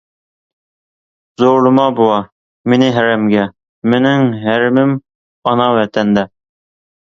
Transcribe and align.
زورلىما 1.41 1.85
بوۋا، 1.99 2.15
مېنى 2.73 2.87
ھەرەمگە، 2.95 3.43
مېنىڭ 3.95 4.27
ھەرىمىم 4.47 4.97
ئانا 5.53 5.69
ۋەتەندە! 5.83 6.27